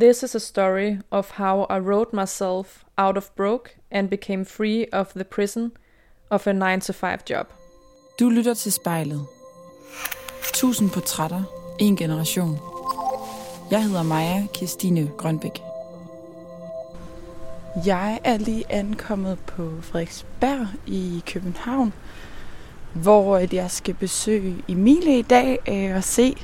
[0.00, 4.86] This is a story of how I wrote myself out of broke and became free
[4.92, 5.70] of the prison
[6.30, 7.46] of a 9-to-5 job.
[8.20, 9.26] Du lytter til spejlet.
[10.54, 11.42] Tusind portrætter,
[11.78, 12.58] en generation.
[13.70, 15.62] Jeg hedder Maja Kirstine Grønbæk.
[17.86, 21.92] Jeg er lige ankommet på Frederiksberg i København,
[22.92, 26.36] hvor jeg skal besøge Emilie i dag øh, og se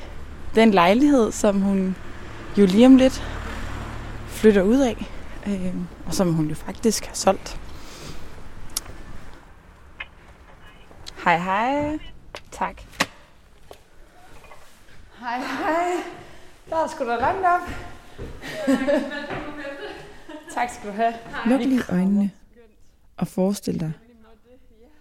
[0.55, 1.97] den lejlighed, som hun
[2.57, 3.40] jo lige om lidt
[4.41, 5.07] flytter ud af,
[5.47, 5.75] øh,
[6.07, 7.61] og som hun jo faktisk har solgt.
[11.25, 11.99] Hej hej.
[12.51, 12.83] Tak.
[15.19, 16.03] Hej hej.
[16.71, 17.61] Der er sgu da langt op.
[20.55, 21.15] tak skal du have.
[21.47, 22.31] Luk lige øjnene
[23.17, 23.93] og forestil dig,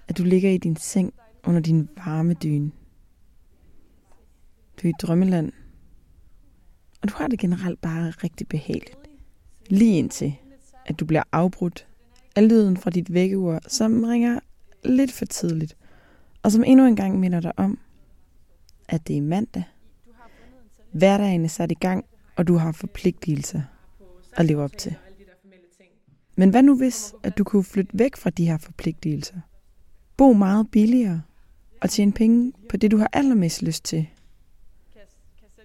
[0.08, 1.14] at du ligger i din seng
[1.44, 2.72] under din varme dyne.
[4.82, 5.52] Du er i drømmeland,
[7.02, 8.99] og du har det generelt bare rigtig behageligt.
[9.70, 10.36] Lige indtil,
[10.86, 11.88] at du bliver afbrudt
[12.36, 14.40] af lyden fra dit vækkeur, som ringer
[14.84, 15.78] lidt for tidligt,
[16.44, 17.80] og som endnu en gang minder dig om,
[18.88, 19.64] at det er mandag.
[20.92, 23.62] Hverdagen er sat i gang, og du har forpligtelser
[24.34, 24.96] at leve op til.
[26.36, 29.36] Men hvad nu hvis, at du kunne flytte væk fra de her forpligtelser?
[30.18, 31.22] Bo meget billigere
[31.82, 34.08] og tjene penge på det, du har allermest lyst til.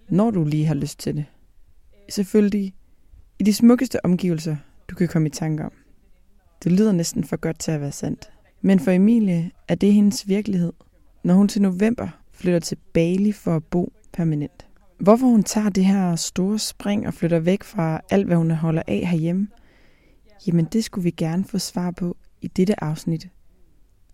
[0.08, 1.24] Når du lige har lyst til det.
[2.08, 2.74] Selvfølgelig
[3.44, 4.56] i de smukkeste omgivelser,
[4.90, 5.72] du kan komme i tanke om.
[6.64, 8.30] Det lyder næsten for godt til at være sandt.
[8.60, 10.72] Men for Emilie er det hendes virkelighed,
[11.22, 14.66] når hun til november flytter til Bali for at bo permanent.
[14.98, 18.82] Hvorfor hun tager det her store spring og flytter væk fra alt, hvad hun holder
[18.86, 19.48] af herhjemme,
[20.46, 23.28] jamen det skulle vi gerne få svar på i dette afsnit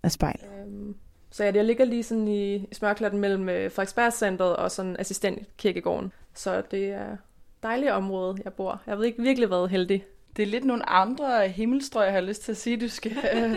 [0.02, 0.44] af spejlet.
[0.60, 0.94] Øhm,
[1.30, 6.12] så ja, jeg ligger lige sådan i, i smørklatten mellem øh, Frederiksbergscenteret og sådan assistentkirkegården.
[6.34, 7.16] Så det er
[7.60, 8.80] et dejligt område, jeg bor.
[8.86, 10.04] Jeg har ikke virkelig været heldig.
[10.36, 13.56] Det er lidt nogle andre himmelstrøg, jeg har lyst til at sige, du skal øh,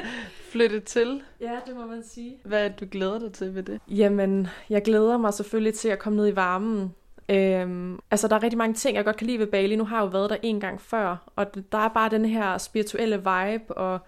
[0.52, 1.22] flytte til.
[1.42, 2.38] Ja, det må man sige.
[2.44, 3.82] Hvad du glæder dig til ved det?
[3.88, 6.94] Jamen, jeg glæder mig selvfølgelig til at komme ned i varmen.
[7.30, 9.76] Øhm, altså, der er rigtig mange ting, jeg godt kan lide ved Bali.
[9.76, 12.58] Nu har jeg jo været der en gang før, og der er bare den her
[12.58, 14.00] spirituelle vibe, og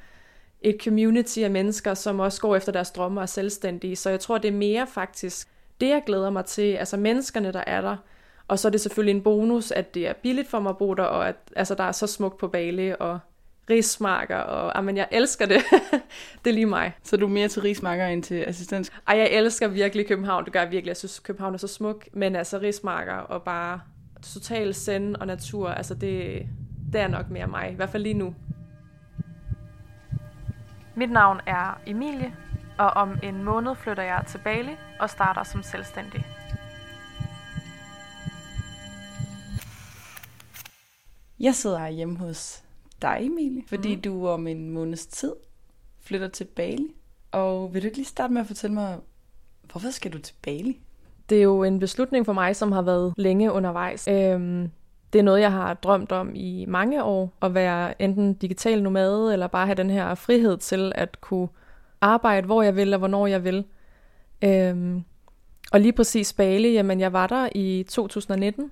[0.61, 3.95] et community af mennesker, som også går efter deres drømme og er selvstændige.
[3.95, 5.47] Så jeg tror, det er mere faktisk
[5.81, 6.73] det, jeg glæder mig til.
[6.73, 7.97] Altså menneskerne, der er der.
[8.47, 10.94] Og så er det selvfølgelig en bonus, at det er billigt for mig at bo
[10.94, 13.19] der, og at altså, der er så smukt på Bali, og
[13.69, 15.61] rismarker, og amen, jeg elsker det.
[16.44, 16.94] det er lige mig.
[17.03, 18.91] Så du er mere til rismarker end til assistens?
[19.07, 20.45] Ej, jeg elsker virkelig København.
[20.45, 20.89] Det gør jeg virkelig.
[20.89, 22.07] Jeg synes, København er så smuk.
[22.13, 23.79] Men altså rismarker og bare
[24.34, 26.45] total send og natur, altså det,
[26.94, 27.72] det er nok mere mig.
[27.72, 28.35] I hvert fald lige nu.
[30.95, 32.35] Mit navn er Emilie,
[32.78, 36.25] og om en måned flytter jeg til Bali og starter som selvstændig.
[41.40, 42.63] Jeg sidder hjemme hos
[43.01, 44.01] dig, Emilie, fordi mm.
[44.01, 45.34] du om en måneds tid
[46.00, 46.96] flytter til Bali.
[47.31, 48.97] Og vil du ikke lige starte med at fortælle mig,
[49.72, 50.79] hvorfor skal du til Bali?
[51.29, 54.07] Det er jo en beslutning for mig, som har været længe undervejs.
[54.07, 54.72] Øhm,
[55.13, 59.34] det er noget, jeg har drømt om i mange år, at være enten digital nomade,
[59.34, 61.47] eller bare have den her frihed til at kunne
[62.02, 63.66] arbejde, hvor jeg vil, og hvornår jeg vil.
[64.41, 65.03] Øhm,
[65.72, 68.72] og lige præcis Bali, jamen jeg var der i 2019,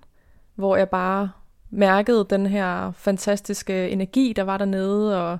[0.56, 1.30] hvor jeg bare
[1.73, 5.38] mærkede den her fantastiske energi, der var dernede, og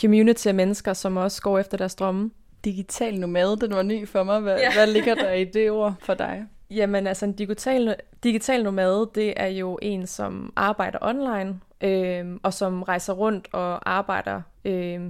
[0.00, 2.30] community af mennesker, som også går efter deres drømme.
[2.64, 4.40] Digital nomade, den var ny for mig.
[4.40, 4.72] Hvad, ja.
[4.74, 6.44] hvad ligger der i det ord for dig?
[6.70, 12.54] Jamen altså en digital, digital nomade, det er jo en, som arbejder online, øh, og
[12.54, 15.00] som rejser rundt og arbejder, øh,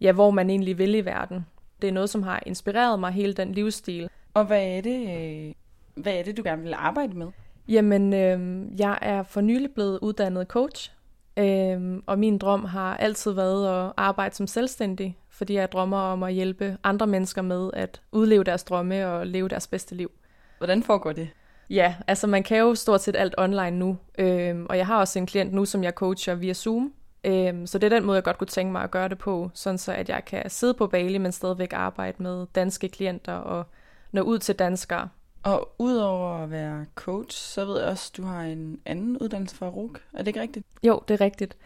[0.00, 1.46] ja, hvor man egentlig vil i verden.
[1.82, 4.08] Det er noget, som har inspireret mig, hele den livsstil.
[4.34, 5.54] Og hvad er det, øh,
[5.94, 7.26] hvad er det du gerne vil arbejde med?
[7.72, 10.92] Jamen, øh, jeg er for nylig blevet uddannet coach,
[11.36, 16.22] øh, og min drøm har altid været at arbejde som selvstændig, fordi jeg drømmer om
[16.22, 20.10] at hjælpe andre mennesker med at udleve deres drømme og leve deres bedste liv.
[20.58, 21.28] Hvordan foregår det?
[21.70, 25.18] Ja, altså man kan jo stort set alt online nu, øh, og jeg har også
[25.18, 26.92] en klient nu, som jeg coacher via Zoom,
[27.24, 29.50] øh, så det er den måde, jeg godt kunne tænke mig at gøre det på,
[29.54, 33.66] sådan så at jeg kan sidde på Bali, men stadigvæk arbejde med danske klienter og
[34.12, 35.08] nå ud til danskere.
[35.42, 39.56] Og udover at være coach, så ved jeg også, at du har en anden uddannelse
[39.56, 40.02] fra RUK.
[40.12, 40.66] Er det ikke rigtigt?
[40.82, 41.56] Jo, det er rigtigt.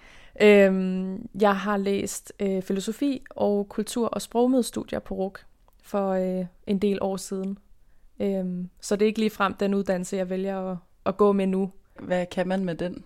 [0.40, 5.44] Øhm, jeg har læst øh, filosofi og kultur- og sprogmødestudier på RUK
[5.82, 7.58] for øh, en del år siden.
[8.20, 10.76] Øhm, så det er ikke lige frem den uddannelse, jeg vælger at,
[11.06, 11.70] at gå med nu.
[12.00, 13.04] Hvad kan man med den?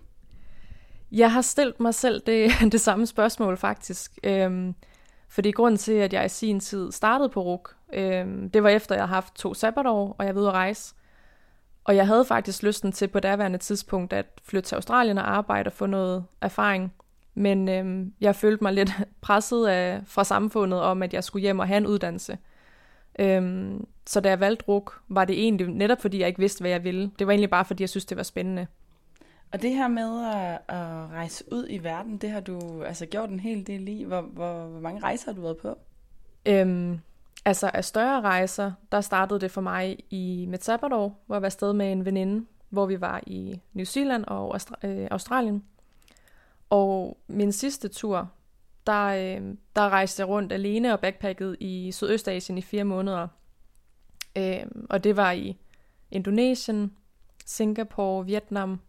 [1.12, 4.18] Jeg har stillet mig selv det, det samme spørgsmål faktisk.
[4.24, 4.74] Øhm,
[5.28, 8.94] fordi grunden til, at jeg i sin tid startede på RUK, øhm, det var efter,
[8.94, 10.94] jeg havde haft to sabbatår, og jeg var ude at rejse.
[11.84, 15.68] Og jeg havde faktisk lysten til på daværende tidspunkt at flytte til Australien og arbejde
[15.68, 16.92] og få noget erfaring.
[17.34, 18.90] Men øhm, jeg følte mig lidt
[19.20, 22.38] presset af, fra samfundet om, at jeg skulle hjem og have en uddannelse.
[23.18, 26.70] Øhm, så da jeg valgte RUK, var det egentlig netop fordi, jeg ikke vidste, hvad
[26.70, 27.10] jeg ville.
[27.18, 28.66] Det var egentlig bare fordi, jeg synes, det var spændende.
[29.52, 33.30] Og det her med at, at rejse ud i verden, det har du altså gjort
[33.30, 34.02] en hel del i.
[34.02, 35.78] Hvor, hvor, hvor mange rejser har du været på?
[36.46, 37.00] Øhm,
[37.44, 41.46] altså af større rejser, der startede det for mig i mit sabbatår, hvor jeg var
[41.46, 45.64] afsted med en veninde, hvor vi var i New Zealand og Austra- øh, Australien.
[46.70, 48.30] Og min sidste tur,
[48.86, 53.28] der, øh, der rejste jeg rundt alene og backpacket i Sydøstasien i fire måneder.
[54.36, 55.56] Øh, og det var i
[56.10, 56.96] Indonesien,
[57.46, 58.80] Singapore, Vietnam,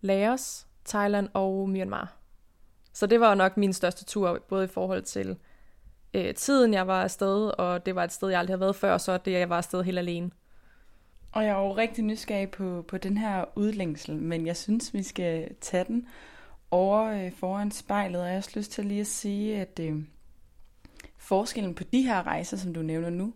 [0.00, 2.16] Laos, Thailand og Myanmar.
[2.92, 5.36] Så det var nok min største tur, både i forhold til
[6.14, 8.98] øh, tiden, jeg var afsted, og det var et sted, jeg aldrig havde været før,
[8.98, 10.30] så det, jeg var afsted helt alene.
[11.32, 15.02] Og jeg er jo rigtig nysgerrig på, på den her udlængsel, men jeg synes, vi
[15.02, 16.06] skal tage den
[16.70, 19.96] over øh, foran spejlet, og jeg har også lyst til lige at sige, at øh,
[21.18, 23.34] forskellen på de her rejser, som du nævner nu,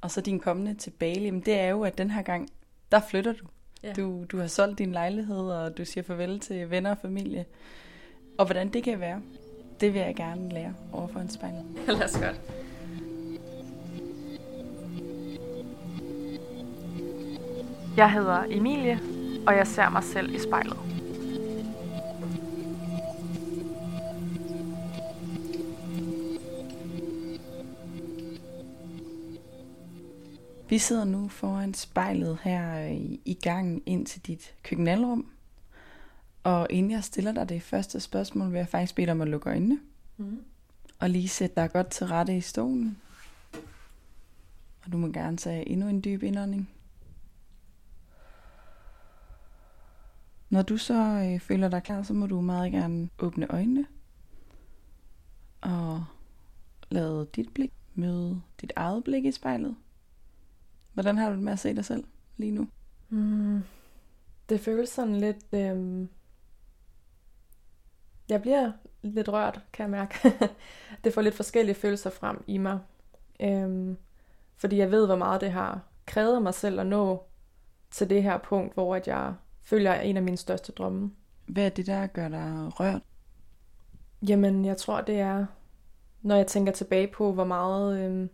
[0.00, 2.48] og så din kommende til Bali, det er jo, at den her gang,
[2.92, 3.44] der flytter du.
[3.82, 3.92] Ja.
[3.92, 7.44] Du, du har solgt din lejlighed, og du siger farvel til venner og familie.
[8.38, 9.22] Og hvordan det kan være,
[9.80, 11.54] det vil jeg gerne lære over for en spejl.
[11.86, 12.40] Lad os godt.
[17.96, 19.00] Jeg hedder Emilie,
[19.46, 20.78] og jeg ser mig selv i spejlet.
[30.68, 35.26] Vi sidder nu foran spejlet her i, i gangen ind til dit køkkenalrum.
[36.48, 39.28] Og inden jeg stiller dig det første spørgsmål, vil jeg faktisk bede dig om at
[39.28, 39.80] lukke øjnene.
[40.16, 40.44] Mm.
[40.98, 42.98] Og lige sætte dig godt til rette i stolen.
[44.84, 46.70] Og du må gerne tage endnu en dyb indånding.
[50.50, 53.86] Når du så øh, føler dig klar, så må du meget gerne åbne øjnene.
[55.60, 56.04] Og
[56.90, 59.76] lade dit blik møde dit eget blik i spejlet.
[60.94, 62.04] Hvordan har du det med at se dig selv
[62.36, 62.68] lige nu?
[63.08, 63.60] Mm,
[64.48, 65.44] det føles sådan lidt...
[65.54, 66.08] Øhm...
[68.28, 68.72] Jeg bliver
[69.02, 70.32] lidt rørt, kan jeg mærke.
[71.04, 72.78] det får lidt forskellige følelser frem i mig.
[73.40, 73.96] Øhm,
[74.56, 77.22] fordi jeg ved, hvor meget det har krævet mig selv at nå
[77.90, 81.12] til det her punkt, hvor at jeg føler, jeg er en af mine største drømme.
[81.46, 83.02] Hvad er det, der gør dig rørt?
[84.28, 85.46] Jamen, jeg tror, det er,
[86.22, 88.30] når jeg tænker tilbage på, hvor meget øhm,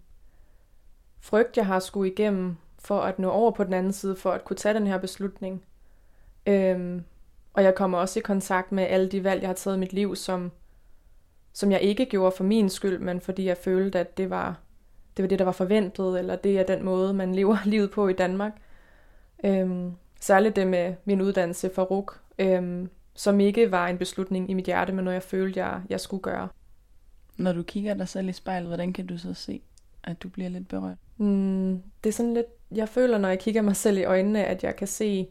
[1.21, 4.45] frygt, jeg har skulle igennem for at nå over på den anden side, for at
[4.45, 5.65] kunne tage den her beslutning.
[6.47, 7.05] Øhm,
[7.55, 9.93] og jeg kommer også i kontakt med alle de valg, jeg har taget i mit
[9.93, 10.53] liv, som,
[11.53, 14.61] som jeg ikke gjorde for min skyld, men fordi jeg følte, at det var
[15.17, 18.09] det, var det der var forventet, eller det er den måde, man lever livet på
[18.09, 18.53] i Danmark.
[19.45, 24.55] Øhm, særligt det med min uddannelse for RUK, øhm, som ikke var en beslutning i
[24.55, 26.49] mit hjerte, men noget jeg følte, jeg, jeg skulle gøre.
[27.37, 29.63] Når du kigger dig selv i spejlet, hvordan kan du så se,
[30.05, 30.97] at du bliver lidt berørt?
[31.17, 34.65] Mm, det er sådan lidt, jeg føler, når jeg kigger mig selv i øjnene, at
[34.65, 35.29] jeg kan se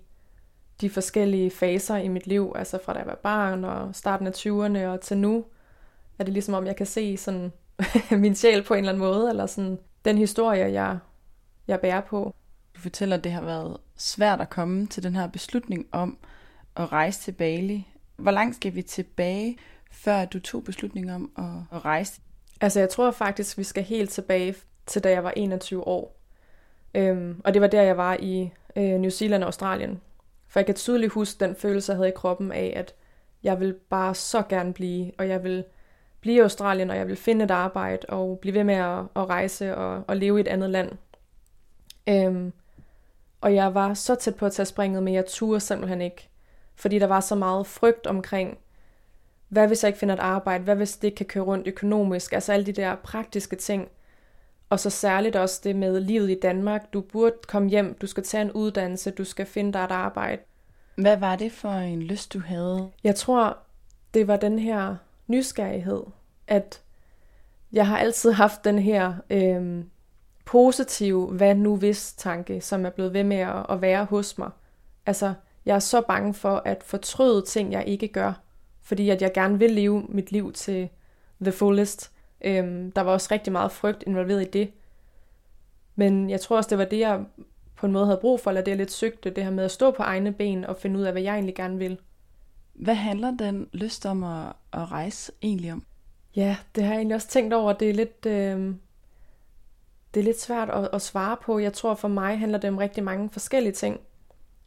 [0.83, 4.31] de forskellige faser i mit liv, altså fra da jeg var barn og starten af
[4.31, 5.45] 20'erne og til nu,
[6.19, 7.51] er det ligesom om, jeg kan se sådan
[8.23, 10.97] min sjæl på en eller anden måde, eller sådan den historie, jeg,
[11.67, 12.35] jeg bærer på.
[12.75, 16.17] Du fortæller, at det har været svært at komme til den her beslutning om
[16.75, 17.87] at rejse til Bali.
[18.15, 19.57] Hvor langt skal vi tilbage,
[19.91, 22.21] før du tog beslutningen om at, at rejse?
[22.61, 24.55] Altså jeg tror faktisk, vi skal helt tilbage
[24.85, 26.19] til da jeg var 21 år.
[26.95, 30.01] Øhm, og det var der, jeg var i øh, New Zealand og Australien.
[30.53, 32.95] For jeg kan tydeligt huske den følelse, jeg havde i kroppen af, at
[33.43, 35.65] jeg vil bare så gerne blive, og jeg vil
[36.21, 39.29] blive i Australien, og jeg vil finde et arbejde, og blive ved med at, at
[39.29, 40.91] rejse og, og leve i et andet land.
[42.09, 42.53] Øhm,
[43.41, 46.29] og jeg var så tæt på at tage springet, men jeg turde simpelthen ikke.
[46.75, 48.57] Fordi der var så meget frygt omkring,
[49.49, 52.33] hvad hvis jeg ikke finder et arbejde, hvad hvis det ikke kan køre rundt økonomisk,
[52.33, 53.89] altså alle de der praktiske ting.
[54.69, 56.93] Og så særligt også det med livet i Danmark.
[56.93, 60.41] Du burde komme hjem, du skal tage en uddannelse, du skal finde dig et arbejde.
[60.95, 62.91] Hvad var det for en lyst, du havde?
[63.03, 63.57] Jeg tror,
[64.13, 64.95] det var den her
[65.27, 66.03] nysgerrighed,
[66.47, 66.81] at
[67.73, 69.83] jeg har altid haft den her øh,
[70.45, 74.49] positive hvad nu hvis tanke, som er blevet ved med at, at være hos mig.
[75.05, 75.33] Altså,
[75.65, 78.33] jeg er så bange for at fortryde ting, jeg ikke gør,
[78.81, 80.89] fordi at jeg gerne vil leve mit liv til
[81.41, 82.11] the fullest.
[82.43, 84.71] Øhm, der var også rigtig meget frygt involveret i det.
[85.95, 87.25] Men jeg tror også, det var det, jeg
[87.75, 89.71] på en måde havde brug for, eller det jeg lidt søgte, det her med at
[89.71, 91.99] stå på egne ben og finde ud af, hvad jeg egentlig gerne vil.
[92.73, 95.83] Hvad handler den lyst om at, at rejse egentlig om?
[96.35, 97.73] Ja, det har jeg egentlig også tænkt over.
[97.73, 98.75] Det er lidt, øh,
[100.13, 101.59] det er lidt svært at, at svare på.
[101.59, 103.99] Jeg tror for mig handler det om rigtig mange forskellige ting.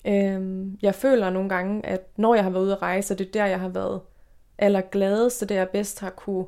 [0.04, 3.33] Øhm, jeg føler nogle gange, at når jeg har været ude at rejse, det er
[3.33, 4.00] der, jeg har været
[4.59, 6.47] allergladest, det er jeg bedst har kunne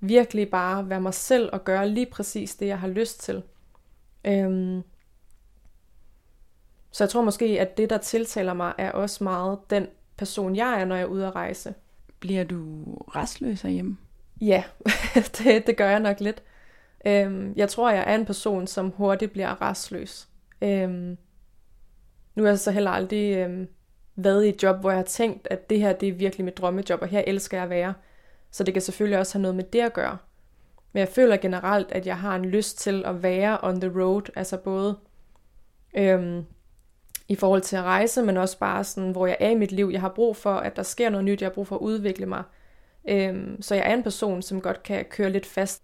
[0.00, 3.42] virkelig bare være mig selv og gøre lige præcis det, jeg har lyst til.
[4.24, 4.82] Øhm,
[6.90, 10.80] så jeg tror måske, at det, der tiltaler mig, er også meget den person, jeg
[10.80, 11.74] er, når jeg er ude at rejse.
[12.20, 13.96] Bliver du restløs hjemme?
[14.40, 14.64] Ja,
[15.38, 16.42] det, det gør jeg nok lidt.
[17.06, 20.28] Øhm, jeg tror, jeg er en person, som hurtigt bliver restløs.
[20.62, 21.16] Øhm,
[22.34, 23.68] nu er jeg så heller aldrig øhm,
[24.16, 26.58] været i et job, hvor jeg har tænkt, at det her det er virkelig mit
[26.58, 27.94] drømmejob, og her elsker jeg at være.
[28.50, 30.18] Så det kan selvfølgelig også have noget med det at gøre.
[30.92, 34.22] Men jeg føler generelt, at jeg har en lyst til at være on the road,
[34.36, 34.98] altså både
[35.96, 36.44] øhm,
[37.28, 39.90] i forhold til at rejse, men også bare sådan, hvor jeg er i mit liv.
[39.92, 42.26] Jeg har brug for, at der sker noget nyt, jeg har brug for at udvikle
[42.26, 42.42] mig.
[43.08, 45.82] Øhm, så jeg er en person, som godt kan køre lidt fast.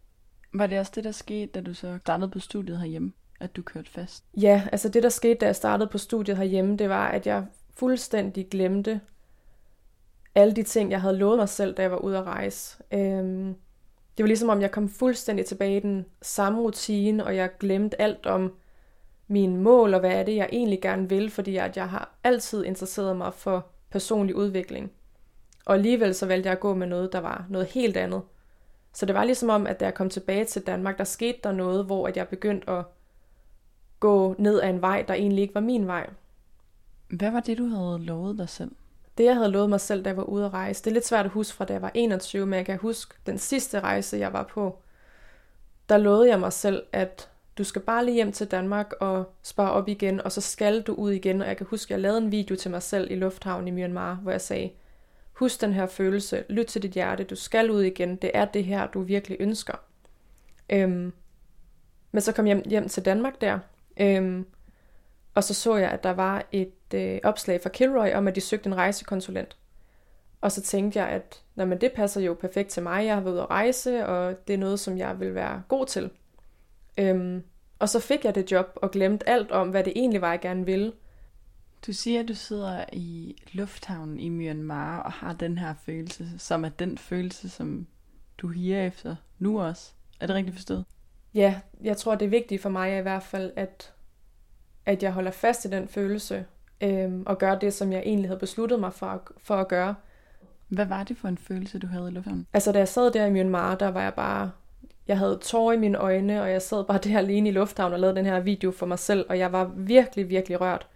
[0.54, 3.62] Var det også det, der skete, da du så startede på studiet herhjemme, at du
[3.62, 4.25] kørte fast?
[4.40, 7.44] Ja, altså det, der skete, da jeg startede på studiet herhjemme, det var, at jeg
[7.75, 9.00] fuldstændig glemte
[10.36, 12.82] alle de ting, jeg havde lovet mig selv, da jeg var ude at rejse.
[12.92, 13.54] Øhm,
[14.16, 18.00] det var ligesom om, jeg kom fuldstændig tilbage i den samme rutine, og jeg glemte
[18.00, 18.54] alt om
[19.28, 22.64] mine mål, og hvad er det, jeg egentlig gerne vil, fordi at jeg har altid
[22.64, 24.92] interesseret mig for personlig udvikling.
[25.66, 28.22] Og alligevel så valgte jeg at gå med noget, der var noget helt andet.
[28.92, 31.52] Så det var ligesom om, at da jeg kom tilbage til Danmark, der skete der
[31.52, 32.84] noget, hvor at jeg begyndte at
[34.00, 36.10] gå ned ad en vej, der egentlig ikke var min vej.
[37.08, 38.70] Hvad var det, du havde lovet dig selv?
[39.18, 41.06] Det, jeg havde lovet mig selv, da jeg var ude at rejse, det er lidt
[41.06, 44.16] svært at huske fra, da jeg var 21, men jeg kan huske den sidste rejse,
[44.16, 44.78] jeg var på.
[45.88, 49.70] Der lovede jeg mig selv, at du skal bare lige hjem til Danmark og spare
[49.73, 51.42] op igen, og så skal du ud igen.
[51.42, 53.70] Og jeg kan huske, at jeg lavede en video til mig selv i lufthavnen i
[53.70, 54.70] Myanmar, hvor jeg sagde,
[55.32, 58.64] husk den her følelse, lyt til dit hjerte, du skal ud igen, det er det
[58.64, 59.75] her, du virkelig ønsker.
[60.70, 61.12] Øhm,
[62.12, 63.58] men så kom jeg hjem, hjem til Danmark der,
[64.00, 64.46] øhm,
[65.35, 68.40] og så så jeg, at der var et øh, opslag fra Kilroy om, at de
[68.40, 69.56] søgte en rejsekonsulent.
[70.40, 73.06] Og så tænkte jeg, at men det passer jo perfekt til mig.
[73.06, 75.86] Jeg har været ude at rejse, og det er noget, som jeg vil være god
[75.86, 76.10] til.
[76.98, 77.42] Øhm,
[77.78, 80.40] og så fik jeg det job og glemte alt om, hvad det egentlig var, jeg
[80.40, 80.92] gerne ville.
[81.86, 86.64] Du siger, at du sidder i lufthavnen i Myanmar og har den her følelse, som
[86.64, 87.86] er den følelse, som
[88.38, 89.92] du higer efter nu også.
[90.20, 90.84] Er det rigtigt forstået?
[91.34, 93.92] Ja, jeg tror, det er vigtigt for mig i hvert fald, at,
[94.86, 96.46] at jeg holder fast i den følelse,
[96.80, 99.95] øhm, og gør det, som jeg egentlig havde besluttet mig for, for at gøre.
[100.68, 102.47] Hvad var det for en følelse, du havde i lufthavnen?
[102.52, 104.50] Altså, da jeg sad der i Myanmar, der var jeg bare...
[105.09, 108.00] Jeg havde tårer i mine øjne, og jeg sad bare der alene i lufthavnen og
[108.00, 110.87] lavede den her video for mig selv, og jeg var virkelig, virkelig rørt.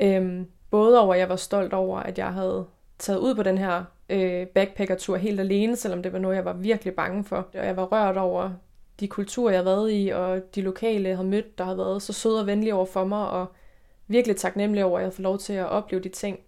[0.00, 2.66] Øhm, både over, at jeg var stolt over, at jeg havde
[2.98, 6.52] taget ud på den her øh, backpackertur helt alene, selvom det var noget, jeg var
[6.52, 7.36] virkelig bange for.
[7.36, 8.50] Og jeg var rørt over
[9.00, 12.02] de kulturer, jeg havde været i, og de lokale, jeg havde mødt, der havde været
[12.02, 13.52] så søde og venlige over for mig, og
[14.12, 16.38] virkelig taknemmelig over, at jeg havde fået lov til at opleve de ting,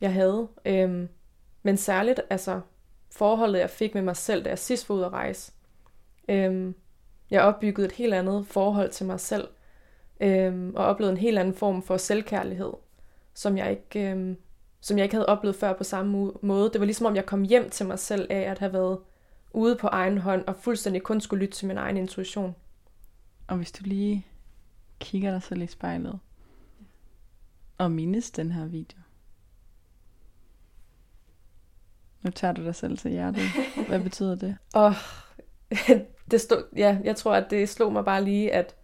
[0.00, 0.48] jeg havde.
[0.64, 1.08] Øhm,
[1.62, 2.60] men særligt altså
[3.10, 5.52] forholdet, jeg fik med mig selv, da jeg sidst var ude at rejse.
[6.28, 6.74] Øhm,
[7.30, 9.48] jeg opbyggede et helt andet forhold til mig selv,
[10.20, 12.72] øhm, og oplevede en helt anden form for selvkærlighed,
[13.34, 14.36] som jeg ikke, øhm,
[14.80, 16.70] som jeg ikke havde oplevet før på samme måde.
[16.72, 18.98] Det var ligesom om, jeg kom hjem til mig selv af at have været
[19.52, 22.54] ude på egen hånd, og fuldstændig kun skulle lytte til min egen intuition.
[23.46, 24.26] Og hvis du lige
[24.98, 26.18] kigger dig selv i spejlet,
[27.78, 28.98] at mindes den her video,
[32.26, 33.42] Nu tager du dig selv til hjertet.
[33.88, 34.56] Hvad betyder det?
[34.74, 34.94] Og
[36.30, 38.76] det stod, ja, jeg tror, at det slog mig bare lige, at,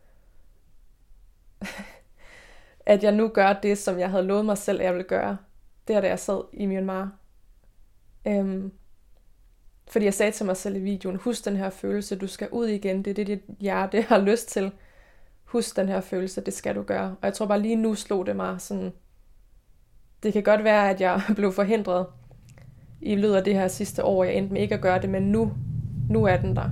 [2.86, 5.36] at jeg nu gør det, som jeg havde lovet mig selv, at jeg ville gøre.
[5.88, 7.12] Det er da jeg sad i Myanmar.
[8.26, 8.72] Øhm,
[9.90, 12.66] fordi jeg sagde til mig selv i videoen, husk den her følelse, du skal ud
[12.66, 14.72] igen, det er det, dit hjerte har lyst til.
[15.52, 17.10] Husk den her følelse, det skal du gøre.
[17.10, 18.92] Og jeg tror bare lige nu slog det mig sådan,
[20.22, 22.06] det kan godt være, at jeg blev forhindret
[23.00, 24.24] i løbet af det her sidste år.
[24.24, 25.52] Jeg endte med ikke at gøre det, men nu,
[26.10, 26.70] nu er den der.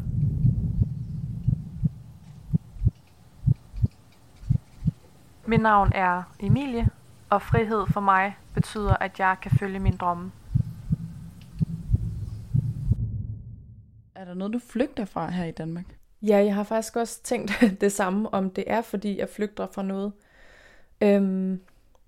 [5.47, 6.89] Mit navn er Emilie,
[7.31, 10.33] og frihed for mig betyder, at jeg kan følge min drømme.
[14.15, 16.00] Er der noget, du flygter fra her i Danmark?
[16.23, 19.83] Ja, jeg har faktisk også tænkt det samme, om det er, fordi jeg flygter fra
[19.83, 20.13] noget.
[21.01, 21.61] Øhm,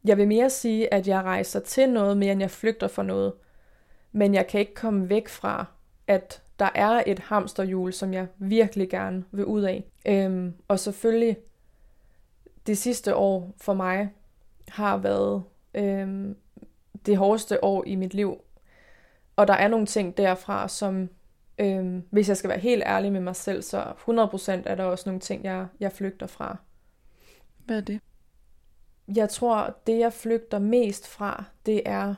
[0.05, 3.33] jeg vil mere sige, at jeg rejser til noget, mere end jeg flygter fra noget.
[4.13, 5.67] Men jeg kan ikke komme væk fra,
[6.07, 9.85] at der er et hamsterhjul, som jeg virkelig gerne vil ud af.
[10.07, 11.37] Øhm, og selvfølgelig,
[12.67, 14.09] det sidste år for mig
[14.69, 15.43] har været
[15.75, 16.37] øhm,
[17.07, 18.41] det hårdeste år i mit liv.
[19.37, 21.09] Og der er nogle ting derfra, som,
[21.63, 25.09] øhm, hvis jeg skal være helt ærlig med mig selv, så 100% er der også
[25.09, 26.57] nogle ting, jeg, jeg flygter fra.
[27.59, 28.01] Hvad er det?
[29.17, 32.15] Jeg tror, det jeg flygter mest fra, det er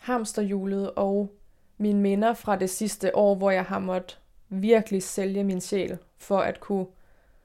[0.00, 1.34] hamsterhjulet og
[1.78, 6.38] mine minder fra det sidste år, hvor jeg har måttet virkelig sælge min sjæl for
[6.38, 6.86] at kunne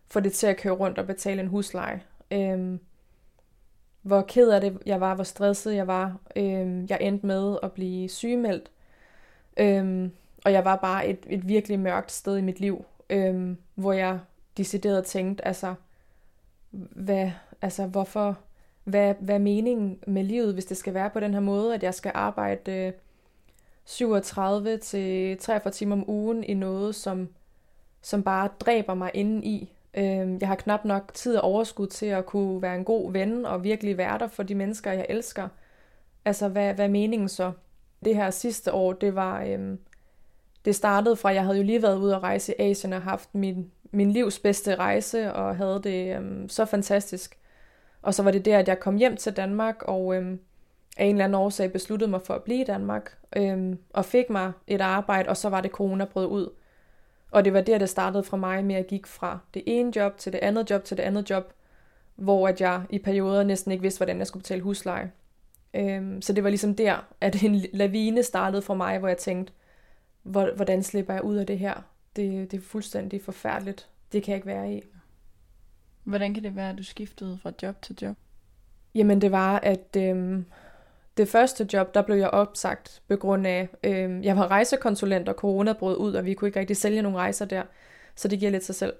[0.07, 2.01] få det til at køre rundt og betale en husleje.
[2.31, 2.79] Øhm,
[4.01, 6.17] hvor ked af det jeg var, hvor stresset jeg var.
[6.35, 8.71] Øhm, jeg endte med at blive sygemeldt.
[9.57, 10.11] Øhm,
[10.45, 14.19] og jeg var bare et, et virkelig mørkt sted i mit liv, øhm, hvor jeg
[14.57, 15.75] decideret tænkte, altså,
[16.71, 18.37] hvad, altså hvorfor,
[18.83, 21.83] hvad, hvad er meningen med livet, hvis det skal være på den her måde, at
[21.83, 22.93] jeg skal arbejde øh,
[23.85, 27.29] 37 til 43 timer om ugen i noget, som,
[28.01, 29.47] som bare dræber mig indeni.
[29.47, 29.71] i.
[29.93, 33.45] Øh, jeg har knap nok tid og overskud til at kunne være en god ven
[33.45, 35.47] og virkelig være der for de mennesker, jeg elsker.
[36.25, 37.51] Altså, hvad, hvad er meningen så?
[38.05, 39.43] Det her sidste år, det var...
[39.43, 39.77] Øh,
[40.65, 43.35] det startede fra, jeg havde jo lige været ude at rejse i Asien og haft
[43.35, 47.37] min, min livs bedste rejse, og havde det øhm, så fantastisk.
[48.01, 50.39] Og så var det der, at jeg kom hjem til Danmark, og øhm,
[50.97, 54.29] af en eller anden årsag besluttede mig for at blive i Danmark, øhm, og fik
[54.29, 56.49] mig et arbejde, og så var det corona brød ud.
[57.31, 60.17] Og det var der, det startede fra mig med at gik fra det ene job
[60.17, 61.53] til det andet job til det andet job,
[62.15, 65.11] hvor at jeg i perioder næsten ikke vidste, hvordan jeg skulle betale husleje.
[65.73, 69.53] Øhm, så det var ligesom der, at en lavine startede for mig, hvor jeg tænkte,
[70.25, 71.73] hvordan slipper jeg ud af det her?
[72.15, 73.89] Det, det er fuldstændig forfærdeligt.
[74.11, 74.81] Det kan jeg ikke være i.
[76.03, 78.15] Hvordan kan det være, at du skiftede fra job til job?
[78.95, 80.45] Jamen det var, at øhm,
[81.17, 85.35] det første job, der blev jeg opsagt på grund af, øhm, jeg var rejsekonsulent, og
[85.35, 87.63] corona brød ud, og vi kunne ikke rigtig sælge nogle rejser der,
[88.15, 88.93] så det giver lidt sig selv.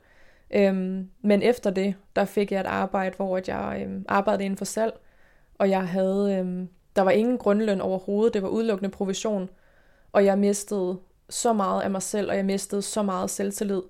[0.52, 4.66] Øhm, men efter det, der fik jeg et arbejde, hvor jeg øhm, arbejdede inden for
[4.66, 4.94] salg,
[5.58, 9.50] og jeg havde, øhm, der var ingen grundløn overhovedet, det var udelukkende provision,
[10.12, 13.82] og jeg mistede så meget af mig selv, og jeg mistede så meget selvtillid.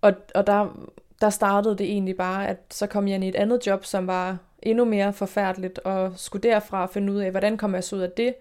[0.00, 0.88] Og, og der,
[1.20, 4.06] der startede det egentlig bare, at så kom jeg ind i et andet job, som
[4.06, 8.00] var endnu mere forfærdeligt, og skulle derfra finde ud af, hvordan kommer jeg så ud
[8.00, 8.34] af det.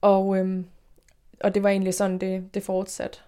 [0.00, 0.66] Og, øhm,
[1.40, 3.18] og det var egentlig sådan, det, det fortsatte.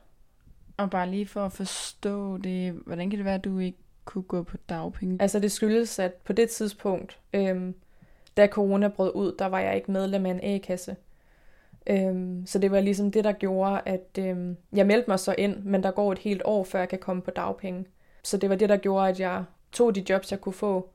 [0.77, 4.23] Og bare lige for at forstå det, hvordan kan det være, at du ikke kunne
[4.23, 5.17] gå på dagpenge?
[5.21, 7.75] Altså det skyldes, at på det tidspunkt, øhm,
[8.37, 10.97] da corona brød ud, der var jeg ikke medlem af en A-kasse.
[11.87, 15.63] Øhm, så det var ligesom det, der gjorde, at øhm, jeg meldte mig så ind,
[15.63, 17.87] men der går et helt år, før jeg kan komme på dagpenge.
[18.25, 20.91] Så det var det, der gjorde, at jeg tog de jobs, jeg kunne få.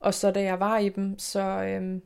[0.00, 2.02] Og så da jeg var i dem, så, øhm,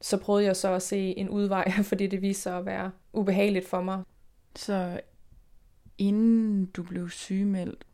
[0.00, 3.68] så prøvede jeg så at se en udvej, fordi det viste sig at være ubehageligt
[3.68, 4.02] for mig.
[4.56, 5.00] Så
[5.98, 7.84] inden du blev sygemeldt,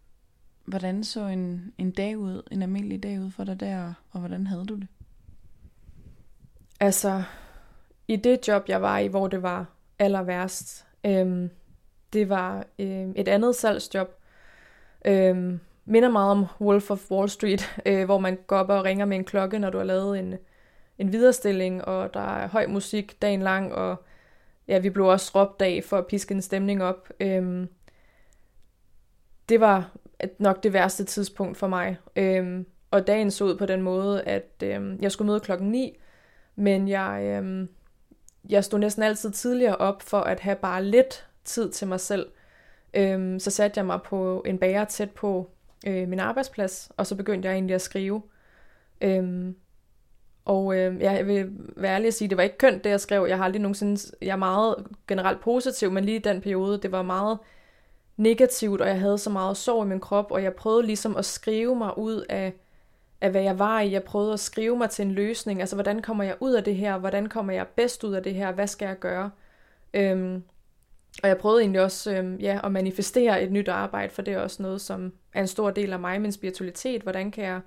[0.64, 4.46] hvordan så en, en dag ud, en almindelig dag ud for dig der, og hvordan
[4.46, 4.86] havde du det?
[6.80, 7.22] Altså,
[8.08, 9.66] i det job, jeg var i, hvor det var
[9.98, 11.50] aller værst, øhm,
[12.12, 14.08] det var øhm, et andet salgsjob.
[15.04, 19.04] Øhm, minder meget om Wolf of Wall Street, øh, hvor man går op og ringer
[19.04, 20.34] med en klokke, når du har lavet en,
[20.98, 23.96] en viderestilling, og der er høj musik dagen lang, og
[24.68, 27.08] ja, vi blev også råbt af for at piske en stemning op.
[27.20, 27.68] Øhm,
[29.48, 29.90] det var
[30.38, 31.96] nok det værste tidspunkt for mig.
[32.16, 35.98] Øhm, og dagen så ud på den måde, at øhm, jeg skulle møde klokken 9,
[36.56, 37.68] men jeg, øhm,
[38.48, 42.26] jeg stod næsten altid tidligere op for at have bare lidt tid til mig selv.
[42.94, 45.50] Øhm, så satte jeg mig på en bager tæt på
[45.86, 48.22] øh, min arbejdsplads, og så begyndte jeg egentlig at skrive.
[49.00, 49.56] Øhm,
[50.44, 53.26] og øh, jeg vil være ærlig at sige, det var ikke kønt, det jeg skrev.
[53.28, 56.92] Jeg har aldrig nogensinde, jeg er meget generelt positiv, men lige i den periode, det
[56.92, 57.38] var meget
[58.16, 61.24] negativt, og jeg havde så meget sorg i min krop, og jeg prøvede ligesom at
[61.24, 62.52] skrive mig ud af
[63.24, 63.92] af hvad jeg var i.
[63.92, 65.60] Jeg prøvede at skrive mig til en løsning.
[65.60, 66.98] Altså, hvordan kommer jeg ud af det her?
[66.98, 68.52] Hvordan kommer jeg bedst ud af det her?
[68.52, 69.30] Hvad skal jeg gøre?
[69.94, 70.42] Øhm,
[71.22, 74.38] og jeg prøvede egentlig også øhm, ja, at manifestere et nyt arbejde, for det er
[74.38, 77.02] også noget, som er en stor del af mig, min spiritualitet.
[77.02, 77.60] Hvordan kan jeg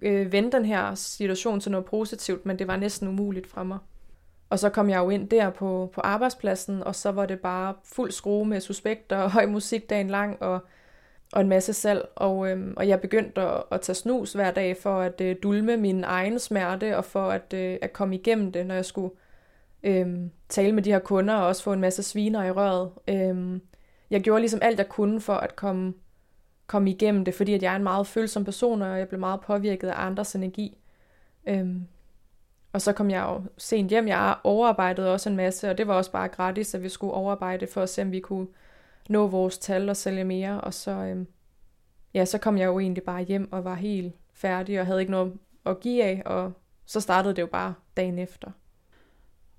[0.00, 2.46] øh, vende den her situation til noget positivt?
[2.46, 3.78] Men det var næsten umuligt for mig.
[4.50, 7.74] Og så kom jeg jo ind der på, på arbejdspladsen, og så var det bare
[7.84, 10.60] fuld skrue med suspekter og høj musik dagen lang, og
[11.32, 14.76] og en masse salg, og, øhm, og jeg begyndte at, at tage snus hver dag
[14.76, 18.66] for at øh, dulme min egen smerte, og for at, øh, at komme igennem det,
[18.66, 19.14] når jeg skulle
[19.82, 22.90] øhm, tale med de her kunder, og også få en masse sviner i røret.
[23.08, 23.60] Øhm,
[24.10, 25.94] jeg gjorde ligesom alt, jeg kunne for at komme,
[26.66, 29.40] komme igennem det, fordi at jeg er en meget følsom person, og jeg blev meget
[29.40, 30.78] påvirket af andres energi.
[31.46, 31.86] Øhm,
[32.72, 34.08] og så kom jeg jo sent hjem.
[34.08, 37.66] Jeg overarbejdede også en masse, og det var også bare gratis, at vi skulle overarbejde
[37.66, 38.46] for at se, om vi kunne
[39.08, 41.26] nå vores tal og sælge mere, og så, øhm,
[42.14, 45.12] ja, så kom jeg jo egentlig bare hjem og var helt færdig og havde ikke
[45.12, 45.32] noget
[45.66, 46.52] at give af, og
[46.86, 48.50] så startede det jo bare dagen efter.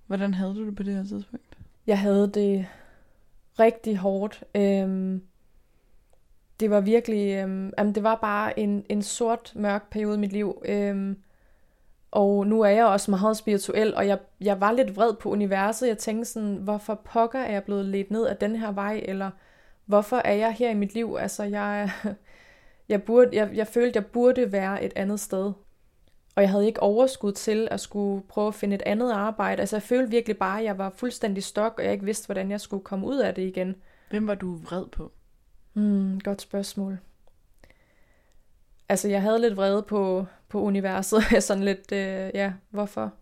[0.07, 1.57] Hvordan havde du det på det her tidspunkt?
[1.87, 2.67] Jeg havde det
[3.59, 4.43] rigtig hårdt.
[4.55, 5.23] Øhm,
[6.59, 10.33] det var virkelig, øhm, jamen det var bare en, en sort, mørk periode i mit
[10.33, 10.61] liv.
[10.65, 11.23] Øhm,
[12.13, 15.87] Og nu er jeg også meget spirituel, og jeg, jeg var lidt vred på universet.
[15.87, 19.31] Jeg tænkte sådan, hvorfor pokker er jeg blevet ledt ned af den her vej, eller
[19.85, 21.17] hvorfor er jeg her i mit liv?
[21.19, 21.91] Altså, jeg,
[22.89, 25.53] jeg, burde, jeg, jeg følte, jeg burde være et andet sted.
[26.35, 29.59] Og jeg havde ikke overskud til at skulle prøve at finde et andet arbejde.
[29.59, 32.51] Altså, jeg følte virkelig bare, at jeg var fuldstændig stok, og jeg ikke vidste, hvordan
[32.51, 33.75] jeg skulle komme ud af det igen.
[34.09, 35.11] Hvem var du vred på?
[35.73, 36.97] Hmm, godt spørgsmål.
[38.89, 41.23] Altså, jeg havde lidt vrede på, på universet.
[41.43, 43.13] Sådan lidt, øh, ja, hvorfor?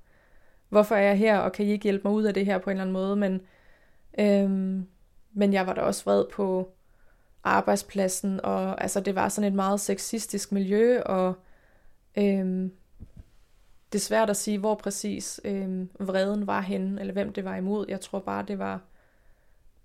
[0.70, 2.70] Hvorfor er jeg her, og kan I ikke hjælpe mig ud af det her på
[2.70, 3.16] en eller anden måde?
[3.16, 3.42] Men,
[4.20, 4.88] øhm,
[5.34, 6.74] men jeg var da også vred på
[7.44, 11.34] arbejdspladsen, og altså, det var sådan et meget sexistisk miljø, og
[12.18, 12.72] øhm,
[13.92, 17.56] det er svært at sige, hvor præcis øhm, vreden var henne, eller hvem det var
[17.56, 17.86] imod.
[17.90, 18.82] Jeg tror bare, det var,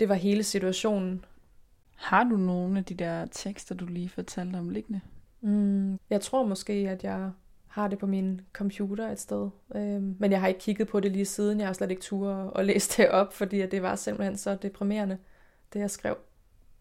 [0.01, 1.25] det var hele situationen.
[1.97, 5.01] Har du nogle af de der tekster, du lige fortalte om liggende?
[5.41, 7.31] Mm, jeg tror måske, at jeg
[7.67, 9.51] har det på min computer et sted.
[9.75, 11.59] Øhm, men jeg har ikke kigget på det lige siden.
[11.59, 15.19] Jeg har slet ikke tur og læst det op, fordi det var simpelthen så deprimerende,
[15.73, 16.17] det jeg skrev.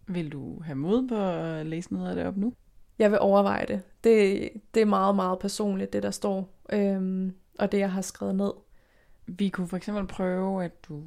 [0.08, 2.54] Vil du have mod på at læse noget af det op nu?
[3.00, 3.82] Jeg vil overveje det.
[4.04, 8.36] Det, det er meget, meget personligt, det der står, øhm, og det jeg har skrevet
[8.36, 8.52] ned.
[9.26, 11.04] Vi kunne for eksempel prøve, at du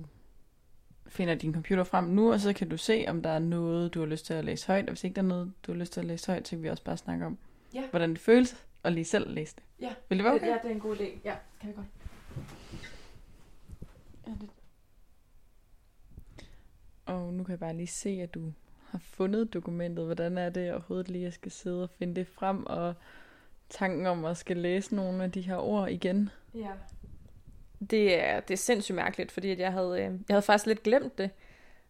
[1.09, 4.01] finder din computer frem nu, og så kan du se, om der er noget, du
[4.01, 4.85] har lyst til at læse højt.
[4.85, 6.63] Og hvis ikke der er noget, du har lyst til at læse højt, så kan
[6.63, 7.39] vi også bare snakke om,
[7.75, 7.83] ja.
[7.91, 9.63] hvordan det føles, og lige selv læse det.
[9.81, 9.95] Ja.
[10.09, 10.47] Vil det være okay?
[10.47, 11.19] Ja, det er en god idé.
[11.25, 11.87] Ja, kan vi godt.
[14.27, 14.49] Ja, det...
[17.07, 18.53] Og nu kan jeg bare lige se, at du
[18.85, 20.05] har fundet dokumentet.
[20.05, 22.95] Hvordan er det overhovedet lige, at jeg skal sidde og finde det frem, og
[23.69, 26.31] tanken om at skal læse nogle af de her ord igen?
[26.55, 26.71] Ja.
[27.91, 30.83] Det er, det er sindssygt mærkeligt, fordi at jeg, havde, øh, jeg havde faktisk lidt
[30.83, 31.31] glemt det.